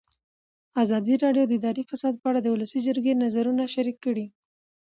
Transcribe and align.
ازادي 0.83 1.15
راډیو 1.23 1.43
د 1.47 1.51
اداري 1.59 1.83
فساد 1.89 2.13
په 2.21 2.25
اړه 2.29 2.39
د 2.43 2.47
ولسي 2.53 2.79
جرګې 2.87 3.13
نظرونه 3.23 3.63
شریک 3.73 3.97
کړي. 4.05 4.25